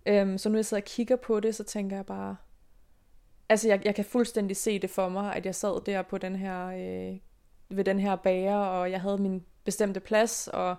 [0.06, 2.36] Øhm, så nu jeg sidder og kigger på det, så tænker jeg bare...
[3.48, 6.36] Altså, jeg, jeg kan fuldstændig se det for mig, at jeg sad der på den
[6.36, 7.18] her, øh,
[7.68, 10.76] ved den her bager, og jeg havde min bestemte plads, og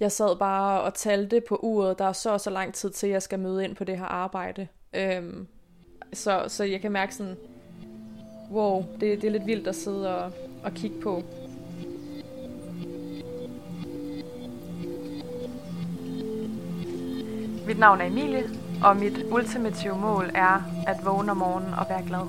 [0.00, 3.08] jeg sad bare og talte på uret, der er så og så lang tid til,
[3.08, 4.68] jeg skal møde ind på det her arbejde.
[4.92, 5.48] Øhm,
[6.12, 7.36] så, så jeg kan mærke sådan,
[8.50, 10.32] wow, det, det er lidt vildt at sidde og,
[10.64, 11.22] og kigge på.
[17.68, 18.44] Mit navn er Emilie,
[18.84, 22.26] og mit ultimative mål er at vågne om morgenen og være glad.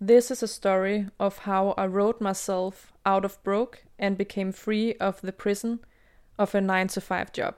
[0.00, 4.94] This is a story of how I wrote myself out of broke and became free
[5.00, 5.80] of the prison
[6.38, 7.54] of a 9 to 5 job.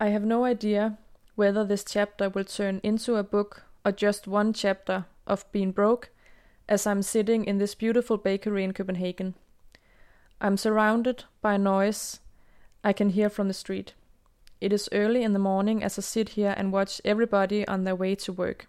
[0.00, 0.96] I have no idea
[1.36, 6.08] whether this chapter will turn into a book or just one chapter of being broke
[6.68, 9.34] as I'm sitting in this beautiful bakery in Copenhagen.
[10.40, 12.20] I'm surrounded by noise
[12.84, 13.94] I can hear from the street.
[14.60, 17.96] It is early in the morning as I sit here and watch everybody on their
[17.96, 18.66] way to work.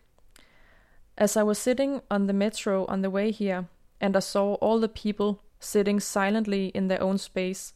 [1.17, 3.67] As I was sitting on the metro on the way here,
[3.99, 7.73] and I saw all the people sitting silently in their own space,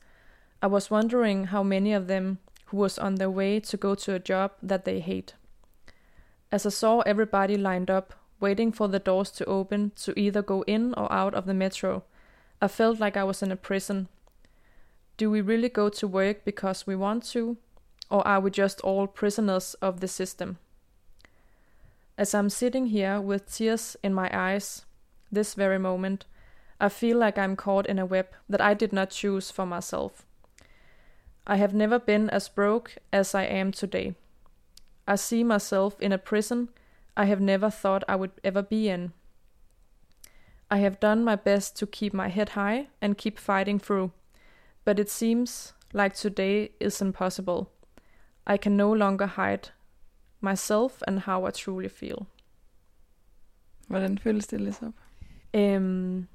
[0.61, 4.13] I was wondering how many of them who was on their way to go to
[4.13, 5.33] a job that they hate.
[6.51, 10.63] As I saw everybody lined up waiting for the doors to open to either go
[10.67, 12.03] in or out of the metro.
[12.61, 14.09] I felt like I was in a prison.
[15.15, 17.55] Do we really go to work because we want to,
[18.11, 20.57] or are we just all prisoners of the system?
[22.17, 24.85] As I'm sitting here with tears in my eyes,
[25.31, 26.25] this very moment,
[26.81, 30.25] I feel like I'm caught in a web that I did not choose for myself.
[31.47, 34.15] I have never been as broke as I am today.
[35.07, 36.69] I see myself in a prison
[37.15, 39.11] I have never thought I would ever be in.
[40.71, 44.11] I have done my best to keep my head high and keep fighting through,
[44.85, 47.69] but it seems like today is impossible.
[48.47, 49.69] I can no longer hide
[50.41, 52.25] myself and how I truly feel.
[53.87, 54.93] Hvordan føles det lidt op?
[55.53, 56.27] Øhm,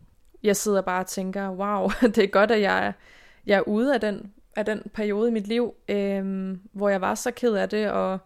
[0.43, 2.93] jeg sidder bare og tænker, wow, det er godt, at jeg er,
[3.47, 7.15] jeg er ude af den, af den periode i mit liv, øhm, hvor jeg var
[7.15, 8.19] så ked af det, og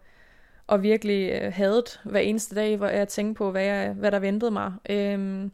[0.72, 4.18] og virkelig øh, hadet hver eneste dag, hvor jeg tænkte på, hvad, jeg, hvad der
[4.18, 4.72] ventede mig.
[4.90, 5.52] Øhm,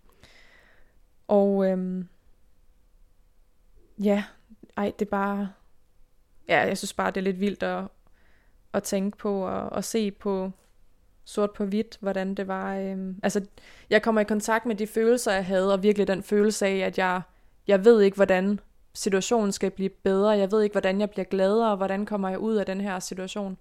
[1.28, 2.08] og øhm,
[4.02, 4.24] ja,
[4.76, 5.48] ej, det er bare,
[6.48, 7.84] ja, jeg synes bare, det er lidt vildt at,
[8.72, 10.50] at tænke på og og se på
[11.24, 12.76] sort på hvidt, hvordan det var.
[12.76, 13.46] Øhm, altså,
[13.90, 16.98] jeg kommer i kontakt med de følelser, jeg havde, og virkelig den følelse af, at
[16.98, 17.22] jeg,
[17.66, 18.60] jeg ved ikke, hvordan
[18.94, 20.30] situationen skal blive bedre.
[20.30, 22.98] Jeg ved ikke, hvordan jeg bliver gladere, og hvordan kommer jeg ud af den her
[22.98, 23.58] situation.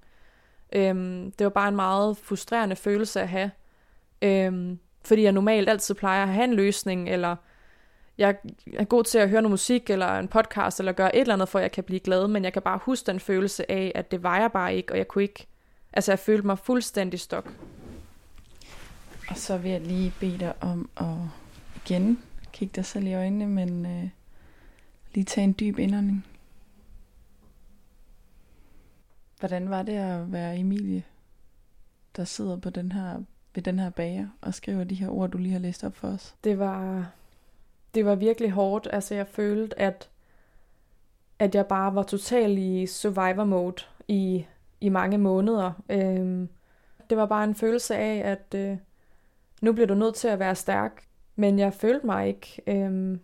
[0.71, 3.51] Øhm, det var bare en meget frustrerende følelse at have.
[4.21, 7.36] Øhm, fordi jeg normalt altid plejer at have en løsning, eller
[8.17, 8.36] jeg
[8.73, 11.49] er god til at høre noget musik, eller en podcast, eller gøre et eller andet,
[11.49, 14.12] for at jeg kan blive glad, men jeg kan bare huske den følelse af, at
[14.12, 15.47] det var jeg bare ikke, og jeg kunne ikke
[15.93, 17.53] Altså jeg følte mig fuldstændig stok.
[19.30, 21.15] Og så vil jeg lige bede dig om at
[21.75, 22.19] igen
[22.53, 24.10] kigge dig selv i øjnene, men øh,
[25.13, 26.25] lige tage en dyb indånding.
[29.39, 31.04] Hvordan var det at være Emilie,
[32.15, 33.23] der sidder på den her,
[33.56, 36.08] ved den her bager og skriver de her ord, du lige har læst op for
[36.08, 36.36] os?
[36.43, 37.12] Det var,
[37.95, 38.88] det var virkelig hårdt.
[38.91, 40.10] Altså jeg følte, at,
[41.39, 44.45] at jeg bare var totalt i survivor mode i,
[44.82, 45.71] i mange måneder.
[45.89, 46.50] Øhm,
[47.10, 48.78] det var bare en følelse af, at øh,
[49.62, 51.04] nu bliver du nødt til at være stærk.
[51.36, 52.62] Men jeg følte mig ikke.
[52.67, 53.19] Øhm,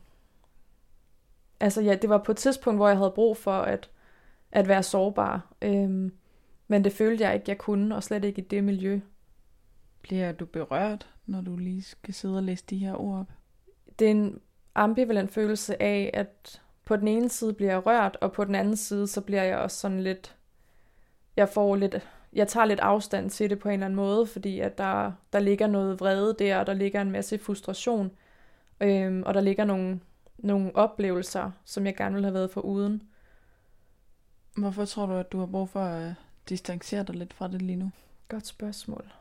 [1.60, 3.90] altså ja, det var på et tidspunkt, hvor jeg havde brug for at,
[4.54, 5.54] at være sårbar.
[5.62, 6.14] Øhm,
[6.68, 9.00] men det følte jeg ikke, jeg kunne, og slet ikke i det miljø.
[10.02, 13.32] Bliver du berørt, når du lige skal sidde og læse de her ord op?
[14.00, 14.40] Det er en
[14.76, 18.76] ambivalent følelse af, at på den ene side bliver jeg rørt, og på den anden
[18.76, 20.36] side, så bliver jeg også sådan lidt...
[21.38, 22.08] Jeg får lidt...
[22.34, 25.40] Jeg tager lidt afstand til det på en eller anden måde, fordi at der, der
[25.40, 28.12] ligger noget vrede der, og der ligger en masse frustration,
[28.82, 30.00] øhm, og der ligger nogle,
[30.38, 33.02] nogle oplevelser, som jeg gerne ville have været for uden.
[34.58, 36.14] Hvorfor tror du, at du har brug for at øh,
[36.50, 37.92] distancere dig lidt fra det lige nu?
[38.28, 39.12] Godt spørgsmål.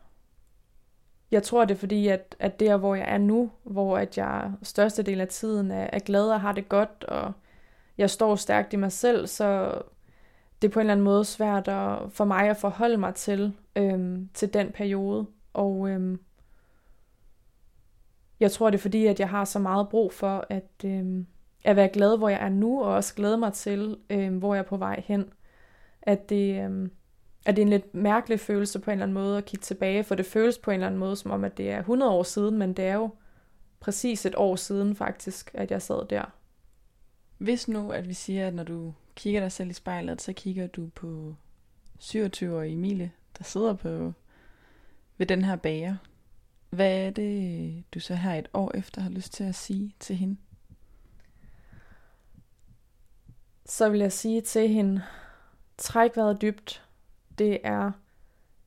[1.31, 4.53] Jeg tror, det er fordi, at, at der, hvor jeg er nu, hvor at jeg
[4.63, 7.33] størstedelen af tiden er, er glad og har det godt, og
[7.99, 9.81] jeg står stærkt i mig selv, så
[10.63, 13.53] det er på en eller anden måde svært at, for mig at forholde mig til,
[13.77, 15.27] øhm, til den periode.
[15.53, 16.21] Og øhm,
[18.41, 21.27] jeg tror, det er fordi, at jeg har så meget brug for at, øhm,
[21.65, 24.63] at være glad, hvor jeg er nu, og også glæde mig til, øh, hvor jeg
[24.63, 25.33] er på vej hen.
[26.03, 26.89] At det, øh,
[27.47, 30.05] at det er en lidt mærkelig følelse på en eller anden måde at kigge tilbage,
[30.05, 32.23] for det føles på en eller anden måde som om, at det er 100 år
[32.23, 33.11] siden, men det er jo
[33.81, 36.25] præcis et år siden faktisk, at jeg sad der.
[37.39, 40.67] Hvis nu, at vi siger, at når du kigger dig selv i spejlet, så kigger
[40.67, 41.35] du på
[42.01, 44.13] 27-årige Emilie, der sidder på
[45.19, 45.97] ved den her bager.
[46.71, 50.17] Hvad er det, du så her et år efter har lyst til at sige til
[50.17, 50.37] hende?
[53.73, 55.03] Så vil jeg sige til hende,
[55.79, 56.85] træk vejret dybt,
[57.39, 57.91] det er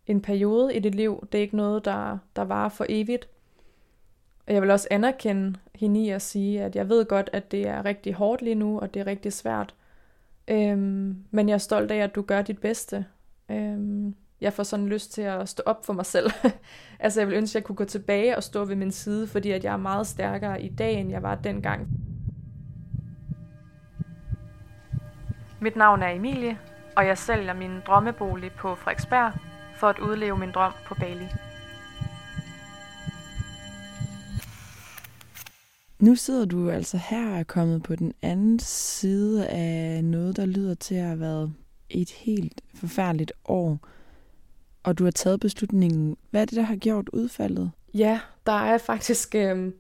[0.08, 1.28] en periode i dit liv.
[1.32, 3.28] Det er ikke noget, der, der varer for evigt.
[4.48, 7.68] Og jeg vil også anerkende hende i at sige, at jeg ved godt, at det
[7.68, 9.76] er rigtig hårdt lige nu, og det er rigtig svært.
[10.48, 13.06] Øhm, men jeg er stolt af, at du gør dit bedste.
[13.52, 16.32] Øhm, jeg får sådan lyst til at stå op for mig selv.
[17.00, 19.52] altså jeg vil ønske, at jeg kunne gå tilbage og stå ved min side, fordi
[19.52, 21.88] at jeg er meget stærkere i dag, end jeg var dengang.
[25.62, 26.60] Mit navn er Emilie,
[26.96, 29.32] og jeg sælger min drømmebolig på Frederiksberg
[29.76, 31.28] for at udleve min drøm på Bali.
[36.00, 40.46] Nu sidder du altså her og er kommet på den anden side af noget, der
[40.46, 41.54] lyder til at have været
[41.90, 43.80] et helt forfærdeligt år.
[44.84, 46.18] Og du har taget beslutningen.
[46.32, 47.72] Hvad er det, der har gjort udfaldet?
[47.94, 49.72] Ja, der er faktisk øh,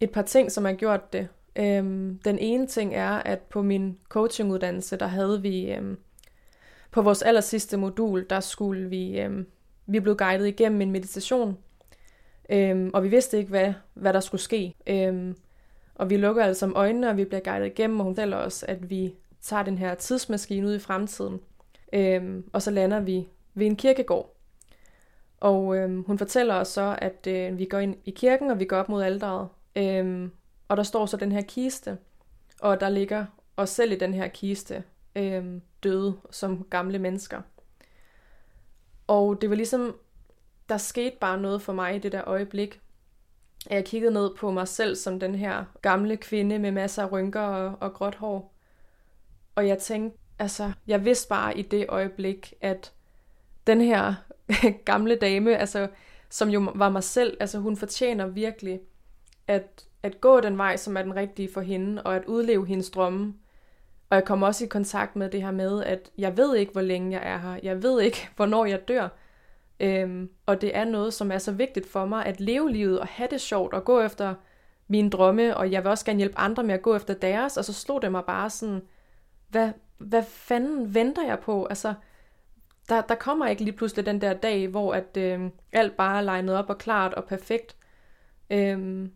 [0.00, 1.28] et par ting, som har gjort det.
[1.56, 5.98] Øhm, den ene ting er, at på min coachinguddannelse, der havde vi, øhm,
[6.90, 9.46] på vores aller sidste modul, der skulle vi, øhm,
[9.86, 11.58] vi blev guidet igennem en meditation,
[12.50, 14.74] øhm, og vi vidste ikke, hvad, hvad der skulle ske.
[14.86, 15.36] Øhm,
[15.94, 18.62] og vi lukker altså om øjnene, og vi bliver guidet igennem, og hun fortæller os,
[18.62, 21.40] at vi tager den her tidsmaskine ud i fremtiden,
[21.92, 24.36] øhm, og så lander vi ved en kirkegård.
[25.40, 28.64] Og øhm, hun fortæller os så, at øh, vi går ind i kirken, og vi
[28.64, 29.48] går op mod alderet.
[29.76, 30.30] Øhm,
[30.72, 31.98] og der står så den her kiste,
[32.60, 34.84] og der ligger os selv i den her kiste,
[35.16, 37.42] øh, døde som gamle mennesker.
[39.06, 39.96] Og det var ligesom,
[40.68, 42.80] der skete bare noget for mig i det der øjeblik.
[43.66, 47.12] At jeg kiggede ned på mig selv som den her gamle kvinde med masser af
[47.12, 48.54] rynker og, og gråt hår.
[49.54, 52.92] Og jeg tænkte, altså, jeg vidste bare i det øjeblik, at
[53.66, 54.14] den her
[54.84, 55.88] gamle dame, altså,
[56.28, 58.80] som jo var mig selv, altså hun fortjener virkelig,
[59.46, 62.90] at at gå den vej, som er den rigtige for hende, og at udleve hendes
[62.90, 63.34] drømme.
[64.10, 66.80] Og jeg kom også i kontakt med det her med, at jeg ved ikke, hvor
[66.80, 67.60] længe jeg er her.
[67.62, 69.08] Jeg ved ikke, hvornår jeg dør.
[69.80, 73.06] Øhm, og det er noget, som er så vigtigt for mig, at leve livet og
[73.06, 74.34] have det sjovt og gå efter
[74.88, 77.64] mine drømme, og jeg vil også gerne hjælpe andre med at gå efter deres, og
[77.64, 78.82] så slog det mig bare sådan,
[79.48, 81.64] hvad, hvad fanden venter jeg på?
[81.64, 81.94] Altså,
[82.88, 86.22] der, der kommer ikke lige pludselig den der dag, hvor at øh, alt bare er
[86.22, 87.76] legnet op og klart og perfekt.
[88.50, 89.12] Øhm,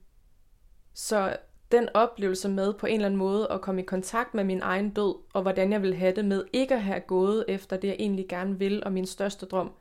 [0.97, 1.37] så
[1.73, 4.91] den oplevelse med på en eller anden måde at komme i kontakt med min egen
[4.91, 7.97] død, og hvordan jeg vil have det med ikke at have gået efter det, jeg
[7.99, 9.73] egentlig gerne vil, og min største drøm.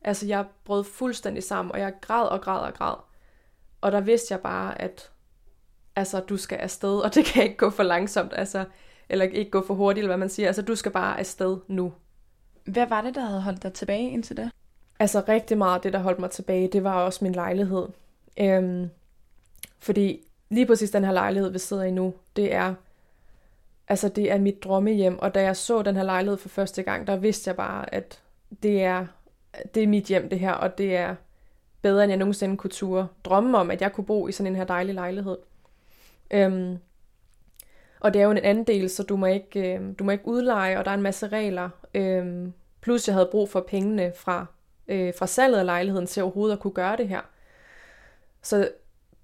[0.00, 2.94] Altså, jeg brød fuldstændig sammen, og jeg græd og græd og græd.
[3.80, 5.10] Og der vidste jeg bare, at
[5.96, 8.64] altså, du skal afsted, og det kan ikke gå for langsomt, altså,
[9.08, 10.46] eller ikke gå for hurtigt, eller hvad man siger.
[10.46, 11.92] Altså, du skal bare afsted nu.
[12.64, 14.50] Hvad var det, der havde holdt dig tilbage indtil da?
[14.98, 17.88] Altså rigtig meget af det, der holdt mig tilbage, det var også min lejlighed.
[18.40, 18.90] Øhm,
[19.78, 22.74] fordi lige præcis den her lejlighed, vi sidder i nu, det er,
[23.88, 25.18] altså det er mit drømmehjem.
[25.18, 28.22] Og da jeg så den her lejlighed for første gang, der vidste jeg bare, at
[28.62, 29.06] det er,
[29.74, 31.14] det er mit hjem det her, og det er
[31.82, 34.56] bedre, end jeg nogensinde kunne ture drømme om, at jeg kunne bo i sådan en
[34.56, 35.38] her dejlig lejlighed.
[36.30, 36.78] Øhm,
[38.00, 40.26] og det er jo en anden del, så du må ikke, øh, du må ikke
[40.26, 41.68] udleje, og der er en masse regler.
[41.94, 44.46] Øhm, plus jeg havde brug for pengene fra,
[44.88, 47.20] øh, fra salget af lejligheden til overhovedet at kunne gøre det her.
[48.42, 48.70] Så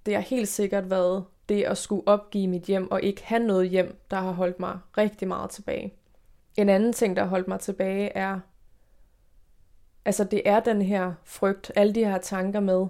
[0.06, 3.70] det har helt sikkert været det at skulle opgive mit hjem og ikke have noget
[3.70, 5.94] hjem, der har holdt mig rigtig meget tilbage.
[6.56, 8.40] En anden ting, der har holdt mig tilbage, er,
[10.04, 12.86] altså det er den her frygt, alle de her tanker med,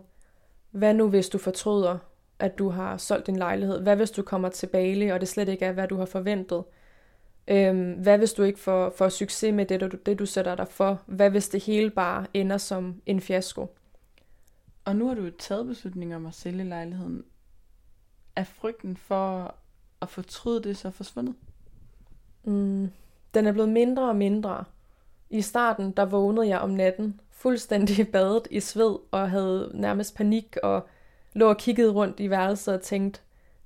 [0.70, 1.98] hvad nu hvis du fortryder,
[2.38, 3.80] at du har solgt din lejlighed?
[3.80, 6.64] Hvad hvis du kommer til Bali, og det slet ikke er, hvad du har forventet?
[7.48, 10.68] Øhm, hvad hvis du ikke får, får succes med det du, det, du sætter dig
[10.68, 11.02] for?
[11.06, 13.76] Hvad hvis det hele bare ender som en fiasko?
[14.90, 17.24] Og nu har du taget beslutningen om at sælge lejligheden.
[18.36, 19.54] Er frygten for
[20.02, 21.34] at fortryde det så forsvundet?
[22.44, 22.90] Mm,
[23.34, 24.64] den er blevet mindre og mindre.
[25.30, 30.56] I starten, der vågnede jeg om natten, fuldstændig badet i sved, og havde nærmest panik,
[30.62, 30.88] og
[31.32, 33.20] lå og kiggede rundt i værelset og tænkte,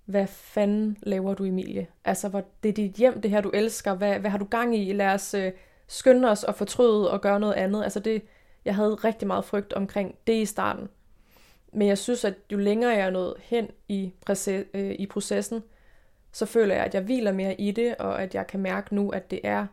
[0.05, 1.87] hvad fanden laver du, Emilie?
[2.05, 3.95] Altså, hvor, det er dit hjem, det her, du elsker.
[3.95, 4.93] Hvad, hvad har du gang i?
[4.93, 5.53] Lad os øh,
[5.87, 7.85] skynde os og fortryde og gøre noget andet.
[7.85, 8.23] Altså, det,
[8.65, 10.89] jeg havde rigtig meget frygt omkring det i starten.
[11.75, 15.63] Men jeg synes, at jo længere jeg er nået hen i, proces, øh, i processen,
[16.33, 19.11] så føler jeg, at jeg hviler mere i det, og at jeg kan mærke nu,
[19.11, 19.67] at det er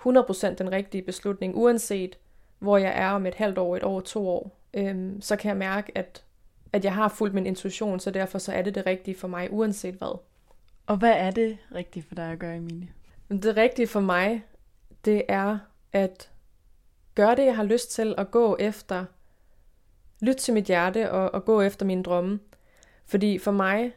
[0.00, 2.18] 100% den rigtige beslutning, uanset
[2.58, 4.58] hvor jeg er om et halvt år, et år, to år.
[4.74, 6.24] Øhm, så kan jeg mærke, at
[6.72, 9.52] at jeg har fulgt min intuition, så derfor så er det det rigtige for mig,
[9.52, 10.18] uanset hvad.
[10.86, 12.88] Og hvad er det rigtige for dig at gøre, Emilie?
[13.28, 14.44] Det rigtige for mig,
[15.04, 15.58] det er
[15.92, 16.30] at
[17.14, 19.04] gøre det, jeg har lyst til, at gå efter,
[20.20, 22.40] lytte til mit hjerte og, og gå efter mine drømme.
[23.06, 23.92] Fordi for mig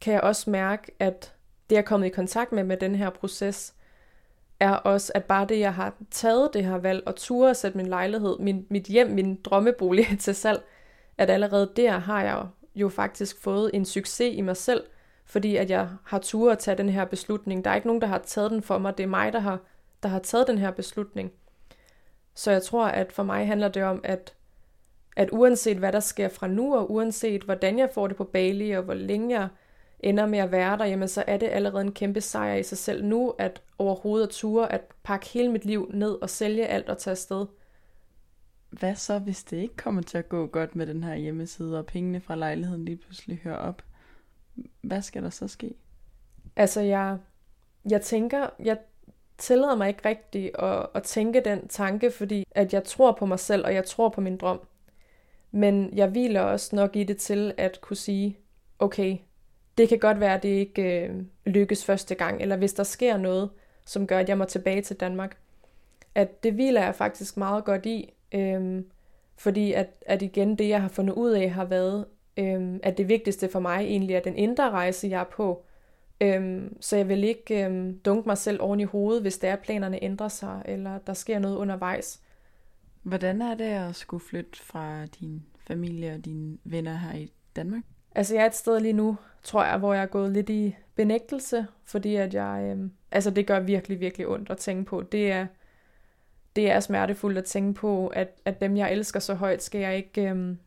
[0.00, 1.34] kan jeg også mærke, at
[1.70, 3.74] det, jeg er kommet i kontakt med med den her proces,
[4.60, 7.76] er også, at bare det, jeg har taget det her valg og turde at sætte
[7.76, 10.62] min lejlighed, min, mit hjem, min drømmebolig til salg,
[11.18, 14.84] at allerede der har jeg jo faktisk fået en succes i mig selv,
[15.24, 17.64] fordi at jeg har tur at tage den her beslutning.
[17.64, 18.98] Der er ikke nogen, der har taget den for mig.
[18.98, 19.58] Det er mig, der har,
[20.02, 21.32] der har taget den her beslutning.
[22.34, 24.34] Så jeg tror, at for mig handler det om, at,
[25.16, 28.70] at uanset hvad der sker fra nu, og uanset hvordan jeg får det på Bali,
[28.70, 29.48] og hvor længe jeg
[30.00, 32.78] ender med at være der, jamen så er det allerede en kæmpe sejr i sig
[32.78, 36.88] selv nu, at overhovedet at ture at pakke hele mit liv ned og sælge alt
[36.88, 37.46] og tage afsted
[38.70, 41.86] hvad så, hvis det ikke kommer til at gå godt med den her hjemmeside, og
[41.86, 43.82] pengene fra lejligheden lige pludselig hører op?
[44.80, 45.74] Hvad skal der så ske?
[46.56, 47.18] Altså, jeg,
[47.90, 48.78] jeg tænker, jeg
[49.38, 53.38] tillader mig ikke rigtigt at, at tænke den tanke, fordi at jeg tror på mig
[53.38, 54.60] selv, og jeg tror på min drøm.
[55.50, 58.38] Men jeg hviler også nok i det til at kunne sige,
[58.78, 59.16] okay,
[59.78, 63.16] det kan godt være, at det ikke øh, lykkes første gang, eller hvis der sker
[63.16, 63.50] noget,
[63.86, 65.36] som gør, at jeg må tilbage til Danmark,
[66.14, 68.82] at det hviler jeg faktisk meget godt i, øh,
[69.36, 72.04] fordi at, at igen det, jeg har fundet ud af, har været,
[72.36, 75.64] øh, at det vigtigste for mig egentlig er den indre rejse, jeg er på.
[76.20, 80.04] Øh, så jeg vil ikke øh, dunke mig selv oven i hovedet, hvis der planerne
[80.04, 82.20] ændrer sig, eller der sker noget undervejs.
[83.02, 87.82] Hvordan er det at skulle flytte fra din familie og dine venner her i Danmark?
[88.14, 90.76] Altså jeg er et sted lige nu, tror jeg, hvor jeg er gået lidt i
[90.94, 95.02] benægtelse, fordi at jeg, øhm, altså det gør virkelig, virkelig ondt at tænke på.
[95.02, 95.46] Det er,
[96.56, 99.96] det er smertefuldt at tænke på, at, at dem, jeg elsker så højt, skal jeg
[99.96, 100.58] ikke øhm,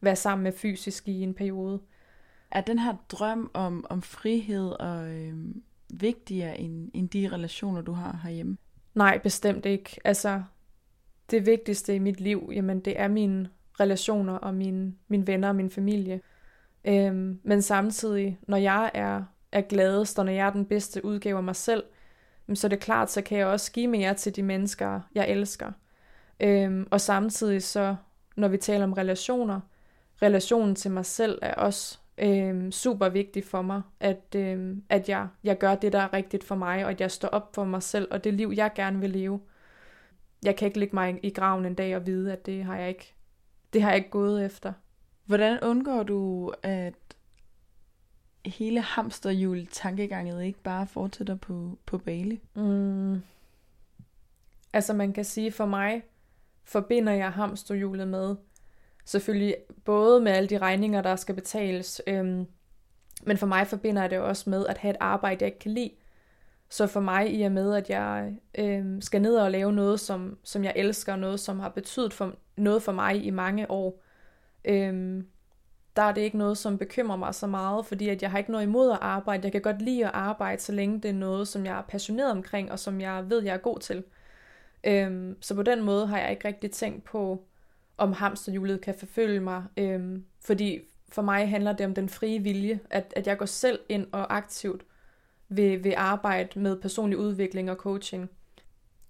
[0.00, 1.80] være sammen med fysisk i en periode.
[2.50, 7.92] Er den her drøm om, om frihed og øhm, vigtigere end, end de relationer, du
[7.92, 8.56] har herhjemme?
[8.94, 10.00] Nej, bestemt ikke.
[10.04, 10.42] Altså,
[11.30, 13.48] det vigtigste i mit liv, jamen det er mine
[13.80, 16.20] relationer og mine, mine venner og min familie.
[16.84, 21.36] Øhm, men samtidig, når jeg er, er gladest, og når jeg er den bedste udgave
[21.36, 21.84] af mig selv,
[22.54, 25.72] så er det klart, så kan jeg også give mere til de mennesker, jeg elsker.
[26.40, 27.96] Øhm, og samtidig så,
[28.36, 29.60] når vi taler om relationer,
[30.22, 35.28] relationen til mig selv er også øhm, super vigtig for mig, at, øhm, at jeg,
[35.44, 37.82] jeg gør det, der er rigtigt for mig, og at jeg står op for mig
[37.82, 39.40] selv, og det liv, jeg gerne vil leve.
[40.44, 42.88] Jeg kan ikke ligge mig i graven en dag og vide, at det har jeg
[42.88, 43.14] ikke,
[43.72, 44.72] det har jeg ikke gået efter.
[45.24, 46.94] Hvordan undgår du, at
[48.46, 52.40] hele hamsterhjul tankeganget ikke bare fortsætter på, på Bali?
[52.54, 53.22] Mm.
[54.72, 56.02] Altså man kan sige, for mig
[56.64, 58.36] forbinder jeg hamsterhjulet med
[59.04, 62.46] selvfølgelig både med alle de regninger, der skal betales, øhm,
[63.22, 65.70] men for mig forbinder jeg det også med at have et arbejde, jeg ikke kan
[65.70, 65.90] lide.
[66.74, 70.38] Så for mig, i og med, at jeg øh, skal ned og lave noget, som,
[70.42, 74.02] som jeg elsker, noget, som har betydet for, noget for mig i mange år,
[74.64, 75.22] øh,
[75.96, 78.50] der er det ikke noget, som bekymrer mig så meget, fordi at jeg har ikke
[78.50, 79.44] noget imod at arbejde.
[79.44, 82.30] Jeg kan godt lide at arbejde, så længe det er noget, som jeg er passioneret
[82.30, 84.04] omkring, og som jeg ved, jeg er god til.
[84.84, 87.44] Øhm, så på den måde har jeg ikke rigtig tænkt på,
[87.98, 89.64] om hamsterhjulet kan forfølge mig.
[89.76, 93.78] Øhm, fordi for mig handler det om den frie vilje, at, at jeg går selv
[93.88, 94.84] ind og aktivt
[95.56, 98.30] vil, vil arbejde med personlig udvikling og coaching.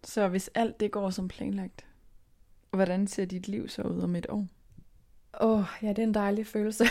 [0.05, 1.87] Så hvis alt det går som planlagt,
[2.71, 4.47] hvordan ser dit liv så ud om et år?
[5.41, 6.85] Åh, oh, ja, det er en dejlig følelse.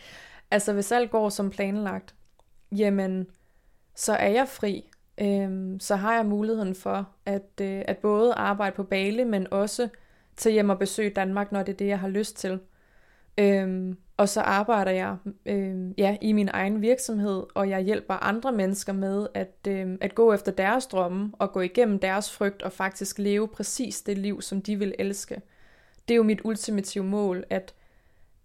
[0.50, 2.14] altså, hvis alt går som planlagt,
[2.72, 3.26] jamen,
[3.94, 4.90] så er jeg fri.
[5.18, 9.88] Øhm, så har jeg muligheden for at, øh, at både arbejde på Bali, men også
[10.36, 12.60] tage hjem og besøge Danmark, når det er det, jeg har lyst til.
[13.38, 15.16] Øhm, og så arbejder jeg
[15.46, 20.14] øhm, ja, i min egen virksomhed, og jeg hjælper andre mennesker med at, øhm, at
[20.14, 24.42] gå efter deres drømme og gå igennem deres frygt og faktisk leve præcis det liv,
[24.42, 25.40] som de vil elske.
[26.08, 27.74] Det er jo mit ultimative mål, at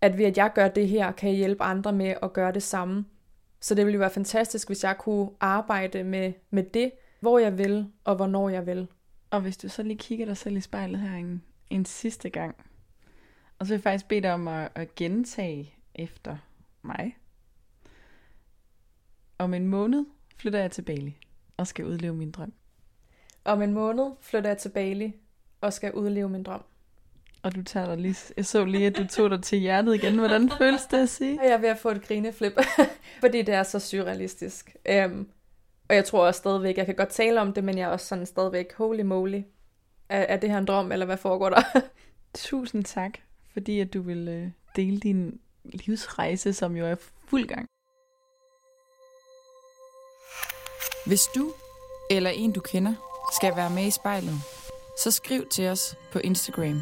[0.02, 2.64] at ved at jeg gør det her, kan jeg hjælpe andre med at gøre det
[2.64, 3.06] samme.
[3.62, 7.58] Så det ville jo være fantastisk, hvis jeg kunne arbejde med, med det, hvor jeg
[7.58, 8.88] vil, og hvornår jeg vil.
[9.30, 12.56] Og hvis du så lige kigger dig selv i spejlet her en, en sidste gang,
[13.60, 16.38] og så vil jeg faktisk bede dig om at, at gentage efter
[16.82, 17.18] mig.
[19.38, 20.06] Om en måned
[20.38, 21.18] flytter jeg til Bali
[21.58, 22.54] og skal udleve min drøm.
[23.46, 25.14] Om en måned flytter jeg til Bali
[25.62, 26.64] og skal udleve min drøm.
[27.44, 30.20] Og du tager dig lige, jeg så lige, at du tog dig til hjertet igen.
[30.20, 31.40] Hvordan føles det at sige?
[31.44, 32.54] Jeg er ved at få et grineflip,
[33.24, 34.76] fordi det er så surrealistisk.
[35.06, 35.30] Um,
[35.90, 38.06] og jeg tror også stadigvæk, jeg kan godt tale om det, men jeg er også
[38.06, 39.42] sådan stadigvæk, holy moly.
[40.10, 41.62] Er, er det her en drøm, eller hvad foregår der?
[42.34, 43.12] Tusind tak,
[43.54, 46.96] fordi at du vil øh, dele din livsrejse, som jo er
[47.28, 47.66] fuld gang.
[51.06, 51.54] Hvis du
[52.12, 52.94] eller en du kender
[53.36, 54.36] skal være med i spejlet,
[55.04, 56.82] så skriv til os på Instagram